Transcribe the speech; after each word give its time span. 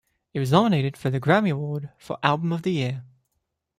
It 0.33 0.39
was 0.39 0.49
nominated 0.51 0.97
for 0.97 1.11
the 1.11 1.19
Grammy 1.19 1.51
Award 1.51 1.91
for 1.99 2.17
Album 2.23 2.51
of 2.51 2.63
the 2.63 2.71
Year. 2.71 3.03